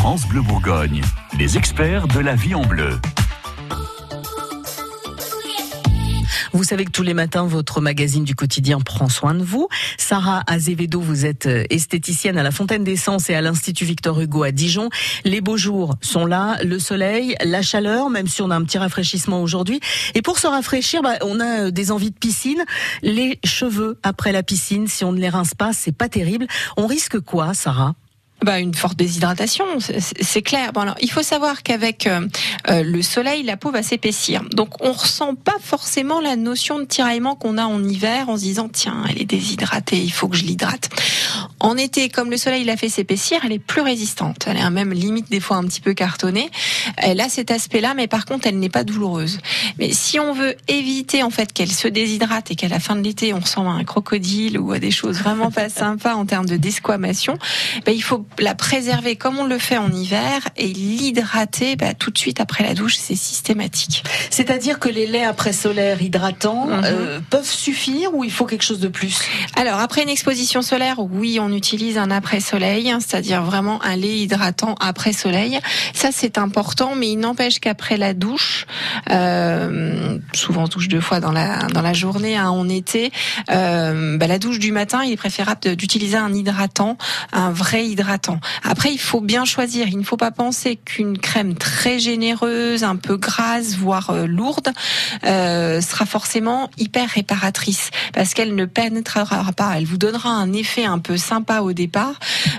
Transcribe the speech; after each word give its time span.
France 0.00 0.26
Bleu 0.26 0.40
Bourgogne, 0.40 1.02
les 1.38 1.58
experts 1.58 2.08
de 2.08 2.20
la 2.20 2.34
vie 2.34 2.54
en 2.54 2.62
bleu. 2.62 2.98
Vous 6.54 6.64
savez 6.64 6.86
que 6.86 6.90
tous 6.90 7.02
les 7.02 7.12
matins, 7.12 7.44
votre 7.44 7.82
magazine 7.82 8.24
du 8.24 8.34
quotidien 8.34 8.80
prend 8.80 9.10
soin 9.10 9.34
de 9.34 9.44
vous. 9.44 9.68
Sarah 9.98 10.42
Azevedo, 10.46 11.02
vous 11.02 11.26
êtes 11.26 11.44
euh, 11.44 11.64
esthéticienne 11.68 12.38
à 12.38 12.42
la 12.42 12.50
Fontaine 12.50 12.82
d'Essence 12.82 13.28
et 13.28 13.34
à 13.34 13.42
l'Institut 13.42 13.84
Victor 13.84 14.18
Hugo 14.18 14.42
à 14.42 14.52
Dijon. 14.52 14.88
Les 15.26 15.42
beaux 15.42 15.58
jours 15.58 15.96
sont 16.00 16.24
là, 16.24 16.56
le 16.64 16.78
soleil, 16.78 17.36
la 17.44 17.60
chaleur, 17.60 18.08
même 18.08 18.26
si 18.26 18.40
on 18.40 18.50
a 18.50 18.56
un 18.56 18.64
petit 18.64 18.78
rafraîchissement 18.78 19.42
aujourd'hui. 19.42 19.80
Et 20.14 20.22
pour 20.22 20.38
se 20.38 20.46
rafraîchir, 20.46 21.02
bah, 21.02 21.16
on 21.20 21.40
a 21.40 21.66
euh, 21.66 21.70
des 21.70 21.92
envies 21.92 22.10
de 22.10 22.18
piscine. 22.18 22.64
Les 23.02 23.38
cheveux 23.44 23.98
après 24.02 24.32
la 24.32 24.42
piscine, 24.42 24.88
si 24.88 25.04
on 25.04 25.12
ne 25.12 25.20
les 25.20 25.28
rince 25.28 25.54
pas, 25.54 25.74
c'est 25.74 25.92
pas 25.92 26.08
terrible. 26.08 26.46
On 26.78 26.86
risque 26.86 27.20
quoi, 27.20 27.52
Sarah? 27.52 27.94
Bah, 28.42 28.58
une 28.58 28.74
forte 28.74 28.96
déshydratation, 28.96 29.64
c'est 29.78 30.42
clair. 30.42 30.72
Bon, 30.72 30.80
alors, 30.80 30.96
il 31.00 31.10
faut 31.10 31.22
savoir 31.22 31.62
qu'avec 31.62 32.06
euh, 32.06 32.26
euh, 32.70 32.82
le 32.82 33.02
soleil, 33.02 33.42
la 33.42 33.56
peau 33.56 33.70
va 33.70 33.82
s'épaissir. 33.82 34.42
Donc, 34.52 34.82
on 34.84 34.92
ressent 34.92 35.34
pas 35.34 35.56
forcément 35.60 36.20
la 36.20 36.36
notion 36.36 36.78
de 36.78 36.84
tiraillement 36.84 37.34
qu'on 37.36 37.58
a 37.58 37.64
en 37.64 37.84
hiver 37.84 38.28
en 38.28 38.36
se 38.36 38.42
disant 38.42 38.68
tiens, 38.68 39.04
elle 39.08 39.20
est 39.20 39.26
déshydratée, 39.26 39.98
il 39.98 40.12
faut 40.12 40.28
que 40.28 40.36
je 40.36 40.44
l'hydrate. 40.44 40.88
En 41.60 41.76
été, 41.76 42.08
comme 42.08 42.30
le 42.30 42.38
soleil 42.38 42.64
l'a 42.64 42.76
fait 42.76 42.88
s'épaissir, 42.88 43.40
elle 43.44 43.52
est 43.52 43.58
plus 43.58 43.82
résistante. 43.82 44.46
Elle 44.46 44.56
est 44.56 44.70
même 44.70 44.92
limite 44.92 45.30
des 45.30 45.40
fois 45.40 45.58
un 45.58 45.64
petit 45.64 45.82
peu 45.82 45.92
cartonnée. 45.92 46.50
Elle 46.96 47.20
a 47.20 47.28
cet 47.28 47.50
aspect-là, 47.50 47.92
mais 47.94 48.06
par 48.06 48.24
contre, 48.24 48.46
elle 48.46 48.58
n'est 48.58 48.70
pas 48.70 48.84
douloureuse. 48.84 49.38
Mais 49.78 49.92
si 49.92 50.18
on 50.18 50.32
veut 50.32 50.54
éviter 50.68 51.22
en 51.22 51.30
fait 51.30 51.52
qu'elle 51.52 51.70
se 51.70 51.86
déshydrate 51.86 52.50
et 52.50 52.54
qu'à 52.54 52.68
la 52.68 52.80
fin 52.80 52.96
de 52.96 53.02
l'été, 53.02 53.34
on 53.34 53.40
ressemble 53.40 53.68
à 53.68 53.72
un 53.72 53.84
crocodile 53.84 54.58
ou 54.58 54.72
à 54.72 54.78
des 54.78 54.90
choses 54.90 55.18
vraiment 55.18 55.50
pas 55.50 55.68
sympas 55.68 56.14
en 56.14 56.24
termes 56.24 56.46
de 56.46 56.56
desquamation, 56.56 57.36
ben, 57.84 57.94
il 57.94 58.02
faut 58.02 58.24
la 58.38 58.54
préserver 58.54 59.16
comme 59.16 59.38
on 59.38 59.46
le 59.46 59.58
fait 59.58 59.76
en 59.76 59.92
hiver 59.92 60.48
et 60.56 60.66
l'hydrater 60.66 61.76
bah, 61.76 61.92
tout 61.94 62.10
de 62.10 62.18
suite 62.18 62.40
après 62.40 62.64
la 62.64 62.74
douche, 62.74 62.96
c'est 62.96 63.14
systématique. 63.14 64.02
C'est-à-dire 64.30 64.78
que 64.78 64.88
les 64.88 65.06
laits 65.06 65.26
après 65.26 65.52
solaire 65.52 66.00
hydratants 66.00 66.66
mhm. 66.66 66.82
euh, 66.84 67.20
peuvent 67.28 67.44
suffire 67.44 68.14
ou 68.14 68.24
il 68.24 68.32
faut 68.32 68.46
quelque 68.46 68.64
chose 68.64 68.80
de 68.80 68.88
plus? 68.88 69.28
Alors 69.56 69.80
après 69.80 70.02
une 70.02 70.08
exposition 70.08 70.62
solaire, 70.62 70.96
oui, 70.98 71.38
on 71.40 71.49
utilise 71.52 71.98
un 71.98 72.10
après 72.10 72.40
soleil, 72.40 72.90
hein, 72.90 72.98
c'est-à-dire 73.00 73.42
vraiment 73.42 73.82
un 73.82 73.96
lait 73.96 74.18
hydratant 74.18 74.74
après 74.80 75.12
soleil. 75.12 75.58
Ça 75.94 76.08
c'est 76.12 76.38
important, 76.38 76.94
mais 76.94 77.10
il 77.10 77.18
n'empêche 77.18 77.60
qu'après 77.60 77.96
la 77.96 78.14
douche, 78.14 78.66
euh, 79.10 80.18
souvent 80.32 80.64
on 80.64 80.68
douche 80.68 80.88
deux 80.88 81.00
fois 81.00 81.20
dans 81.20 81.32
la 81.32 81.58
dans 81.68 81.82
la 81.82 81.92
journée 81.92 82.36
hein, 82.36 82.50
en 82.50 82.68
été, 82.68 83.12
euh, 83.50 84.16
bah, 84.18 84.26
la 84.26 84.38
douche 84.38 84.58
du 84.58 84.72
matin, 84.72 85.02
il 85.04 85.12
est 85.12 85.16
préférable 85.16 85.76
d'utiliser 85.76 86.16
un 86.16 86.32
hydratant, 86.32 86.96
un 87.32 87.50
vrai 87.50 87.86
hydratant 87.86 88.40
après, 88.62 88.92
il 88.92 88.98
faut 88.98 89.20
bien 89.20 89.44
choisir. 89.44 89.88
Il 89.88 89.98
ne 89.98 90.04
faut 90.04 90.16
pas 90.16 90.30
penser 90.30 90.76
qu'une 90.76 91.18
crème 91.18 91.54
très 91.54 91.98
généreuse, 91.98 92.84
un 92.84 92.96
peu 92.96 93.16
grasse, 93.16 93.76
voire 93.76 94.10
euh, 94.10 94.26
lourde, 94.26 94.68
sera 95.22 96.06
forcément 96.06 96.70
hyper 96.78 97.08
réparatrice 97.08 97.90
parce 98.12 98.34
qu'elle 98.34 98.54
ne 98.54 98.64
pénétrera 98.64 99.52
pas. 99.52 99.74
Elle 99.76 99.86
vous 99.86 99.96
donnera 99.96 100.30
un 100.30 100.52
effet 100.52 100.84
un 100.84 100.98
peu 100.98 101.16
sympa 101.40 101.60
au 101.60 101.72
départ, 101.72 102.14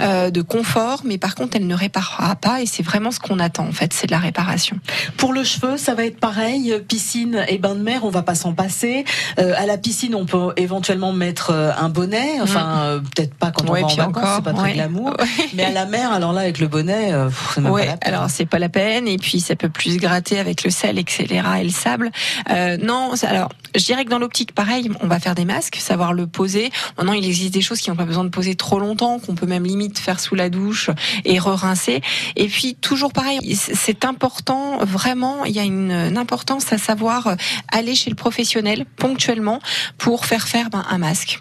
euh, 0.00 0.30
de 0.30 0.42
confort, 0.42 1.02
mais 1.04 1.18
par 1.18 1.34
contre, 1.34 1.56
elle 1.56 1.66
ne 1.66 1.74
réparera 1.74 2.34
pas. 2.36 2.60
Et 2.60 2.66
c'est 2.66 2.82
vraiment 2.82 3.10
ce 3.10 3.20
qu'on 3.20 3.38
attend 3.38 3.66
en 3.66 3.72
fait, 3.72 3.92
c'est 3.92 4.06
de 4.06 4.12
la 4.12 4.18
réparation. 4.18 4.78
Pour 5.16 5.32
le 5.32 5.44
cheveu, 5.44 5.76
ça 5.76 5.94
va 5.94 6.04
être 6.04 6.18
pareil. 6.18 6.74
Piscine 6.88 7.44
et 7.48 7.58
bain 7.58 7.74
de 7.74 7.82
mer, 7.82 8.04
on 8.04 8.10
va 8.10 8.22
pas 8.22 8.34
s'en 8.34 8.52
passer. 8.52 9.04
à 9.36 9.66
la 9.66 9.78
piscine, 9.78 10.14
on 10.14 10.26
peut 10.26 10.52
éventuellement 10.56 11.12
mettre 11.12 11.52
un 11.52 11.88
bonnet. 11.88 12.40
Enfin, 12.40 12.96
mm. 12.96 13.02
peut-être 13.02 13.34
pas 13.34 13.50
quand 13.50 13.68
on 13.68 13.72
va 13.72 13.84
en 13.84 13.88
vacances, 13.88 14.28
c'est 14.36 14.44
pas 14.44 14.52
très 14.52 14.72
glamour. 14.72 15.14
Mais 15.54 15.64
à 15.64 15.70
la 15.70 15.86
mer, 15.86 16.12
alors 16.12 16.32
là, 16.32 16.42
avec 16.42 16.58
le 16.58 16.68
bonnet, 16.68 17.12
euh, 17.12 17.28
c'est 17.54 17.62
pas 17.62 17.70
la 17.70 17.96
peine. 17.96 17.98
alors 18.02 18.30
c'est 18.30 18.46
pas 18.46 18.58
la 18.58 18.68
peine. 18.68 19.08
Et 19.08 19.18
puis 19.18 19.40
ça 19.40 19.56
peut 19.56 19.68
plus 19.68 19.96
gratter 19.98 20.38
avec 20.38 20.64
le 20.64 20.70
sel, 20.70 20.98
etc. 20.98 21.42
et 21.60 21.64
le 21.64 21.70
sable. 21.70 22.10
Euh, 22.50 22.76
non, 22.76 23.12
alors 23.22 23.50
je 23.74 23.84
dirais 23.84 24.04
que 24.04 24.10
dans 24.10 24.18
l'optique, 24.18 24.54
pareil, 24.54 24.90
on 25.00 25.06
va 25.06 25.18
faire 25.18 25.34
des 25.34 25.44
masques, 25.44 25.76
savoir 25.76 26.12
le 26.12 26.26
poser. 26.26 26.70
Maintenant, 26.96 27.12
il 27.12 27.24
existe 27.26 27.52
des 27.52 27.60
choses 27.60 27.80
qui 27.80 27.90
n'ont 27.90 27.96
pas 27.96 28.04
besoin 28.04 28.24
de 28.24 28.28
poser 28.28 28.54
trop 28.54 28.63
longtemps, 28.72 29.18
qu'on 29.18 29.34
peut 29.34 29.46
même 29.46 29.64
limite 29.64 29.98
faire 29.98 30.20
sous 30.20 30.34
la 30.34 30.48
douche 30.48 30.90
et 31.24 31.38
re-rincer. 31.38 32.00
Et 32.36 32.48
puis 32.48 32.74
toujours 32.74 33.12
pareil, 33.12 33.56
c'est 33.56 34.04
important, 34.04 34.78
vraiment, 34.84 35.44
il 35.44 35.52
y 35.52 35.58
a 35.58 35.62
une, 35.62 36.14
importance 36.16 36.72
à 36.72 36.78
savoir 36.78 37.36
aller 37.72 37.94
chez 37.94 38.08
le 38.08 38.16
professionnel 38.16 38.86
ponctuellement 38.96 39.60
pour 39.98 40.26
faire 40.26 40.48
faire 40.48 40.70
ben, 40.70 40.84
un 40.88 40.98
masque. 40.98 41.40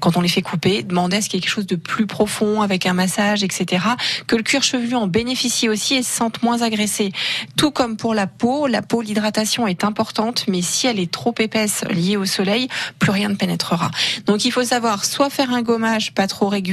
Quand 0.00 0.16
on 0.16 0.20
les 0.20 0.28
fait 0.28 0.42
couper, 0.42 0.82
demander 0.82 1.18
à 1.18 1.22
ce 1.22 1.28
qu'il 1.28 1.38
y 1.38 1.38
ait 1.38 1.42
quelque 1.42 1.54
chose 1.54 1.66
de 1.66 1.76
plus 1.76 2.06
profond 2.06 2.62
avec 2.62 2.86
un 2.86 2.94
massage, 2.94 3.44
etc. 3.44 3.84
Que 4.26 4.36
le 4.36 4.42
cuir 4.42 4.62
chevelu 4.62 4.94
en 4.96 5.06
bénéficie 5.06 5.68
aussi 5.68 5.94
et 5.94 6.02
se 6.02 6.12
sente 6.12 6.42
moins 6.42 6.62
agressé. 6.62 7.12
Tout 7.56 7.70
comme 7.70 7.96
pour 7.96 8.14
la 8.14 8.26
peau, 8.26 8.66
la 8.66 8.82
peau, 8.82 9.02
l'hydratation 9.02 9.66
est 9.66 9.84
importante, 9.84 10.46
mais 10.48 10.62
si 10.62 10.86
elle 10.86 10.98
est 10.98 11.10
trop 11.10 11.34
épaisse 11.38 11.84
liée 11.90 12.16
au 12.16 12.24
soleil, 12.24 12.68
plus 12.98 13.10
rien 13.10 13.28
ne 13.28 13.34
pénétrera. 13.34 13.90
Donc 14.26 14.44
il 14.44 14.50
faut 14.50 14.64
savoir 14.64 15.04
soit 15.04 15.30
faire 15.30 15.52
un 15.52 15.62
gommage 15.62 16.12
pas 16.14 16.26
trop 16.26 16.48
régulier 16.48 16.63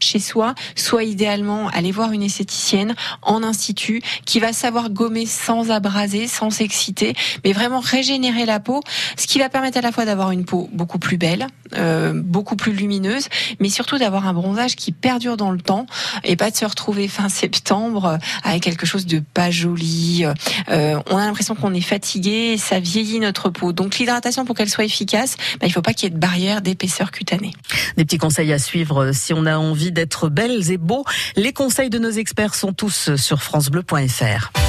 chez 0.00 0.18
soi, 0.18 0.54
soit 0.74 1.04
idéalement 1.04 1.68
aller 1.68 1.92
voir 1.92 2.12
une 2.12 2.22
esthéticienne 2.22 2.94
en 3.22 3.42
institut 3.42 4.02
qui 4.24 4.40
va 4.40 4.52
savoir 4.52 4.90
gommer 4.90 5.26
sans 5.26 5.70
abraser, 5.70 6.26
sans 6.26 6.50
s'exciter, 6.50 7.14
mais 7.44 7.52
vraiment 7.52 7.80
régénérer 7.80 8.46
la 8.46 8.60
peau, 8.60 8.82
ce 9.16 9.26
qui 9.26 9.38
va 9.38 9.48
permettre 9.48 9.78
à 9.78 9.80
la 9.80 9.92
fois 9.92 10.04
d'avoir 10.04 10.30
une 10.30 10.44
peau 10.44 10.68
beaucoup 10.72 10.98
plus 10.98 11.16
belle, 11.16 11.46
euh, 11.74 12.12
beaucoup 12.14 12.56
plus 12.56 12.72
lumineuse, 12.72 13.28
mais 13.60 13.68
surtout 13.68 13.98
d'avoir 13.98 14.26
un 14.26 14.32
bronzage 14.32 14.76
qui 14.76 14.92
perdure 14.92 15.36
dans 15.36 15.50
le 15.50 15.60
temps 15.60 15.86
et 16.24 16.36
pas 16.36 16.50
de 16.50 16.56
se 16.56 16.64
retrouver 16.64 17.08
fin 17.08 17.28
septembre 17.28 18.18
avec 18.44 18.62
quelque 18.62 18.86
chose 18.86 19.06
de 19.06 19.20
pas 19.34 19.50
joli. 19.50 20.24
Euh, 20.68 21.00
on 21.10 21.16
a 21.16 21.26
l'impression 21.26 21.54
qu'on 21.54 21.74
est 21.74 21.80
fatigué, 21.80 22.56
ça 22.56 22.80
vieillit 22.80 23.20
notre 23.20 23.50
peau. 23.50 23.72
Donc 23.72 23.98
l'hydratation 23.98 24.44
pour 24.44 24.54
qu'elle 24.54 24.68
soit 24.68 24.84
efficace, 24.84 25.36
bah, 25.60 25.66
il 25.66 25.72
faut 25.72 25.82
pas 25.82 25.92
qu'il 25.92 26.04
y 26.04 26.12
ait 26.12 26.14
de 26.14 26.20
barrière 26.20 26.62
d'épaisseur 26.62 27.10
cutanée. 27.10 27.52
Des 27.96 28.04
petits 28.04 28.18
conseils 28.18 28.52
à 28.52 28.58
suivre 28.58 29.12
si 29.26 29.34
on 29.34 29.44
a 29.44 29.56
envie 29.56 29.90
d'être 29.90 30.28
belles 30.28 30.70
et 30.70 30.78
beaux. 30.78 31.04
Les 31.34 31.52
conseils 31.52 31.90
de 31.90 31.98
nos 31.98 32.10
experts 32.10 32.54
sont 32.54 32.72
tous 32.72 33.16
sur 33.16 33.42
francebleu.fr. 33.42 34.65